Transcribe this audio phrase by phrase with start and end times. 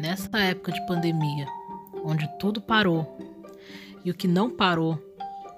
[0.00, 1.46] nessa época de pandemia,
[2.02, 3.18] onde tudo parou
[4.04, 4.96] e o que não parou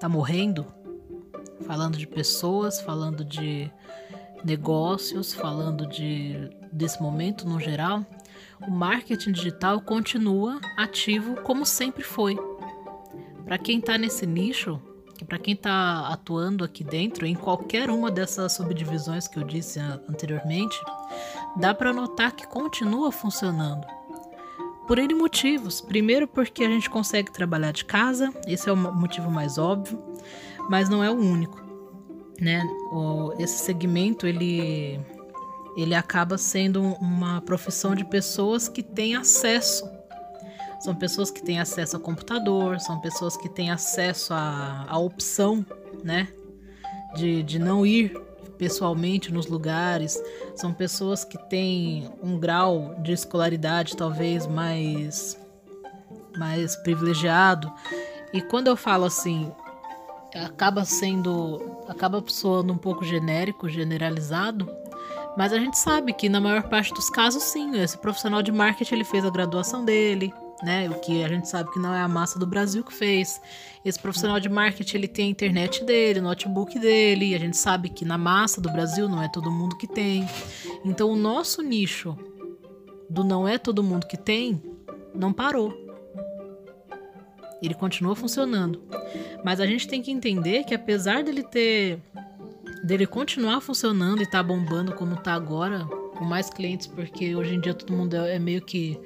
[0.00, 0.66] tá morrendo,
[1.64, 3.70] falando de pessoas, falando de
[4.44, 8.04] negócios, falando de desse momento no geral,
[8.66, 12.36] o marketing digital continua ativo como sempre foi.
[13.44, 14.80] Para quem está nesse nicho,
[15.28, 20.76] para quem está atuando aqui dentro, em qualquer uma dessas subdivisões que eu disse anteriormente,
[21.56, 23.86] dá para notar que continua funcionando.
[24.86, 25.80] Por N motivos.
[25.80, 30.02] Primeiro, porque a gente consegue trabalhar de casa, esse é o motivo mais óbvio,
[30.68, 31.62] mas não é o único.
[32.40, 32.62] Né?
[32.90, 35.00] O, esse segmento ele,
[35.76, 39.88] ele acaba sendo uma profissão de pessoas que têm acesso.
[40.80, 45.64] São pessoas que têm acesso a computador, são pessoas que têm acesso à, opção
[46.02, 46.26] né?
[47.14, 48.12] de, de não ir
[48.58, 50.22] pessoalmente nos lugares,
[50.54, 55.38] são pessoas que têm um grau de escolaridade talvez mais
[56.36, 57.70] mais privilegiado.
[58.32, 59.52] E quando eu falo assim,
[60.34, 64.68] acaba sendo acaba soando um pouco genérico, generalizado,
[65.36, 68.94] mas a gente sabe que na maior parte dos casos sim, esse profissional de marketing
[68.94, 70.88] ele fez a graduação dele, né?
[70.88, 73.40] O que a gente sabe que não é a massa do Brasil que fez.
[73.84, 77.88] Esse profissional de marketing ele tem a internet dele, o notebook dele, a gente sabe
[77.88, 80.26] que na massa do Brasil não é todo mundo que tem.
[80.84, 82.16] Então o nosso nicho
[83.10, 84.62] do não é todo mundo que tem
[85.14, 85.72] não parou.
[87.62, 88.82] Ele continua funcionando.
[89.44, 92.00] Mas a gente tem que entender que apesar dele ter
[92.84, 95.84] dele continuar funcionando e tá bombando como tá agora,
[96.16, 98.98] com mais clientes, porque hoje em dia todo mundo é meio que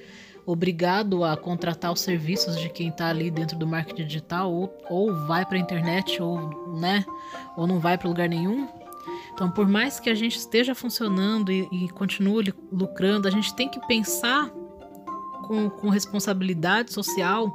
[0.47, 5.27] obrigado a contratar os serviços de quem está ali dentro do marketing digital, ou, ou
[5.27, 7.05] vai para a internet, ou, né,
[7.57, 8.69] ou não vai para lugar nenhum.
[9.35, 13.69] Então, por mais que a gente esteja funcionando e, e continue lucrando, a gente tem
[13.69, 14.49] que pensar
[15.47, 17.51] com, com responsabilidade social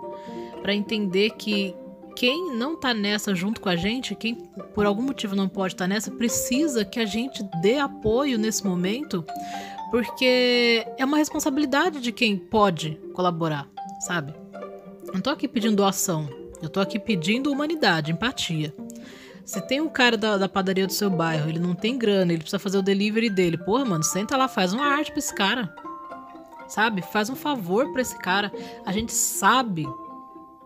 [0.62, 1.76] para entender que
[2.16, 4.36] quem não está nessa junto com a gente, quem
[4.76, 8.66] por algum motivo não pode estar tá nessa, precisa que a gente dê apoio nesse
[8.66, 9.26] momento
[9.92, 13.68] porque é uma responsabilidade de quem pode colaborar,
[14.00, 14.34] sabe?
[15.14, 16.30] Não tô aqui pedindo doação,
[16.62, 18.74] eu tô aqui pedindo humanidade, empatia.
[19.44, 22.42] Se tem um cara da, da, padaria do seu bairro, ele não tem grana, ele
[22.42, 23.58] precisa fazer o delivery dele.
[23.58, 25.76] Porra, mano, senta lá, faz uma arte pra esse cara.
[26.68, 27.02] Sabe?
[27.02, 28.52] Faz um favor pra esse cara.
[28.86, 29.86] A gente sabe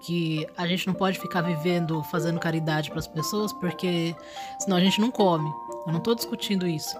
[0.02, 4.16] que a gente não pode ficar vivendo fazendo caridade para as pessoas, porque
[4.60, 5.50] senão a gente não come.
[5.88, 6.96] Eu não tô discutindo isso.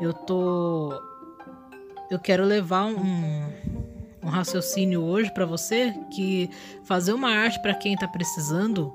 [0.00, 0.92] Eu tô
[2.10, 3.52] eu quero levar um,
[4.22, 6.48] um raciocínio hoje para você que
[6.84, 8.92] fazer uma arte para quem está precisando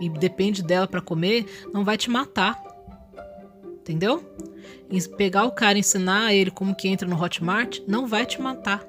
[0.00, 2.62] e depende dela para comer não vai te matar.
[3.64, 4.22] Entendeu?
[4.90, 8.84] E pegar o cara ensinar ele como que entra no Hotmart não vai te matar.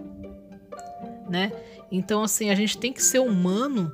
[1.30, 1.52] Né?
[1.92, 3.92] Então assim, a gente tem que ser humano,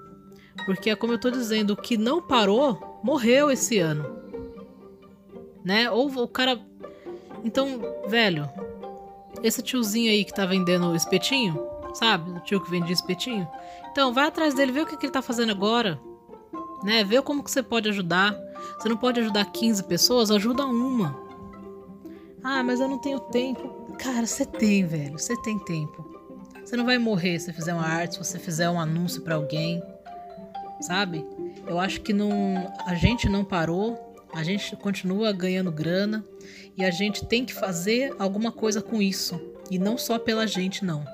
[0.65, 4.17] porque é como eu tô dizendo, o que não parou morreu esse ano.
[5.63, 5.89] Né?
[5.91, 6.59] Ou o cara
[7.43, 8.49] então, velho,
[9.43, 11.59] esse tiozinho aí que tá vendendo espetinho,
[11.93, 12.31] sabe?
[12.31, 13.47] O tio que vende espetinho.
[13.91, 15.99] Então, vai atrás dele, vê o que, que ele tá fazendo agora.
[16.83, 17.03] Né?
[17.03, 18.35] Vê como que você pode ajudar.
[18.77, 21.19] Você não pode ajudar 15 pessoas, ajuda uma.
[22.43, 23.95] Ah, mas eu não tenho tempo.
[23.97, 25.17] Cara, você tem, velho.
[25.17, 26.09] Você tem tempo.
[26.63, 29.81] Você não vai morrer se fizer uma arte, se você fizer um anúncio para alguém.
[30.81, 31.25] Sabe?
[31.67, 32.31] Eu acho que não,
[32.85, 36.23] a gente não parou a gente continua ganhando grana
[36.77, 39.39] e a gente tem que fazer alguma coisa com isso.
[39.69, 41.05] E não só pela gente, não.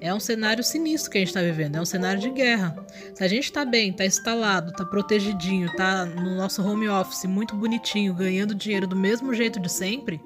[0.00, 2.76] É um cenário sinistro que a gente está vivendo, é um cenário de guerra.
[3.14, 7.56] Se a gente está bem, está instalado, está protegidinho, está no nosso home office muito
[7.56, 10.20] bonitinho, ganhando dinheiro do mesmo jeito de sempre,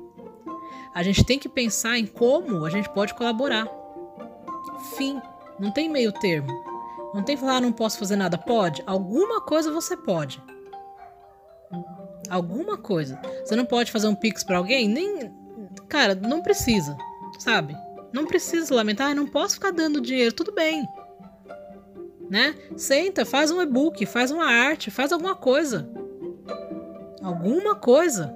[0.92, 3.66] a gente tem que pensar em como a gente pode colaborar.
[4.96, 5.20] Fim.
[5.58, 6.48] Não tem meio termo.
[7.14, 8.36] Não tem falar, ah, não posso fazer nada.
[8.36, 8.82] Pode.
[8.86, 10.42] Alguma coisa você pode.
[12.30, 13.20] Alguma coisa.
[13.44, 14.88] Você não pode fazer um pix para alguém?
[14.88, 15.30] Nem.
[15.88, 16.96] Cara, não precisa,
[17.38, 17.76] sabe?
[18.12, 20.86] Não precisa lamentar, não posso ficar dando dinheiro, tudo bem.
[22.30, 22.54] Né?
[22.76, 25.90] Senta, faz um e-book, faz uma arte, faz alguma coisa.
[27.20, 28.34] Alguma coisa.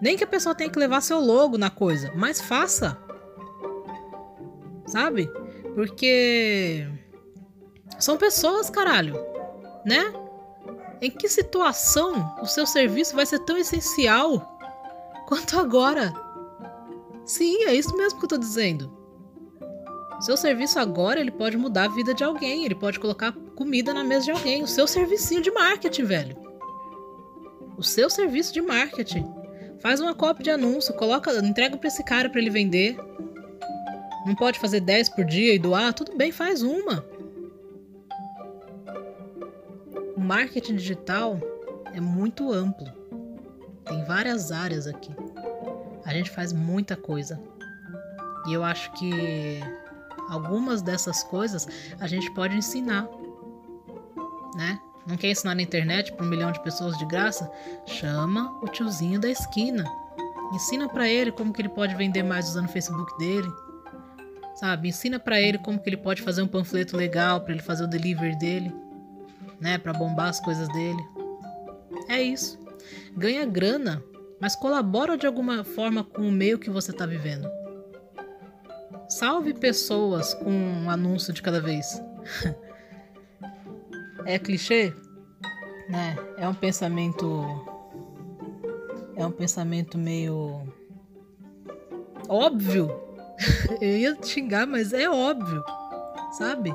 [0.00, 2.96] Nem que a pessoa tenha que levar seu logo na coisa, mas faça.
[4.86, 5.28] Sabe?
[5.74, 6.86] Porque
[7.98, 9.14] são pessoas, caralho,
[9.84, 10.12] né?
[11.00, 14.58] Em que situação o seu serviço vai ser tão essencial
[15.26, 16.12] quanto agora?
[17.24, 18.96] Sim, é isso mesmo que eu tô dizendo.
[20.20, 24.02] Seu serviço agora ele pode mudar a vida de alguém, ele pode colocar comida na
[24.02, 24.62] mesa de alguém.
[24.62, 26.36] O seu servicinho de marketing, velho.
[27.76, 29.26] O seu serviço de marketing.
[29.80, 32.96] Faz uma cópia de anúncio, coloca, entrega para esse cara para ele vender.
[34.24, 35.92] Não pode fazer 10 por dia e doar?
[35.92, 37.04] Tudo bem, faz uma.
[40.26, 41.40] Marketing digital
[41.94, 42.86] é muito amplo.
[43.84, 45.14] Tem várias áreas aqui.
[46.04, 47.40] A gente faz muita coisa.
[48.48, 49.60] E eu acho que
[50.28, 51.66] algumas dessas coisas
[52.00, 53.08] a gente pode ensinar,
[54.56, 54.80] né?
[55.06, 57.48] Não quer ensinar na internet para um milhão de pessoas de graça?
[57.86, 59.84] Chama o tiozinho da esquina.
[60.52, 63.48] Ensina para ele como que ele pode vender mais usando o Facebook dele.
[64.56, 64.88] Sabe?
[64.88, 67.86] Ensina para ele como que ele pode fazer um panfleto legal para ele fazer o
[67.86, 68.74] delivery dele,
[69.60, 71.02] né, para bombar as coisas dele.
[72.08, 72.58] É isso.
[73.16, 74.02] Ganha grana,
[74.40, 77.48] mas colabora de alguma forma com o meio que você está vivendo.
[79.08, 82.02] Salve pessoas com um anúncio de cada vez.
[84.26, 84.92] é clichê?
[85.88, 86.16] Né?
[86.36, 87.44] É um pensamento.
[89.14, 90.62] É um pensamento meio.
[92.28, 92.90] óbvio.
[93.80, 95.62] Eu ia xingar, mas é óbvio.
[96.32, 96.74] Sabe?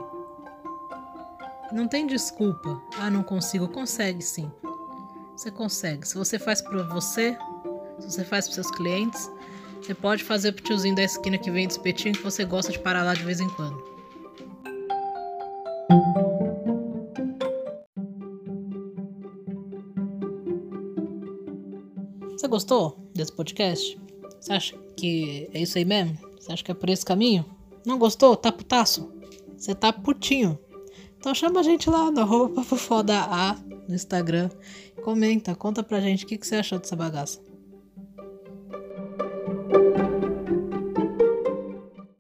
[1.72, 2.82] Não tem desculpa.
[3.00, 3.68] Ah, não consigo.
[3.68, 4.52] Consegue sim.
[5.36, 6.08] Você consegue.
[6.08, 7.38] Se você faz para você,
[8.00, 9.32] se você faz para seus clientes,
[9.82, 12.80] você pode fazer pro tiozinho da esquina que vem de espetinho que você gosta de
[12.80, 13.82] parar lá de vez em quando.
[22.32, 24.00] Você gostou desse podcast?
[24.40, 26.18] Você acha que é isso aí mesmo?
[26.40, 27.46] Você acha que é por esse caminho?
[27.86, 28.36] Não gostou?
[28.36, 29.12] Tá putaço?
[29.56, 30.60] Você tá putinho.
[31.22, 33.56] Então chama a gente lá no arroba A
[33.88, 34.50] no Instagram.
[35.04, 37.40] Comenta, conta pra gente o que, que você achou dessa bagaça.